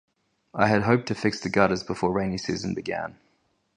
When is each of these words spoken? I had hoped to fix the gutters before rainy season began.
I 0.55 0.65
had 0.67 0.81
hoped 0.81 1.05
to 1.09 1.13
fix 1.13 1.39
the 1.39 1.47
gutters 1.49 1.83
before 1.83 2.11
rainy 2.11 2.39
season 2.39 2.73
began. 2.73 3.19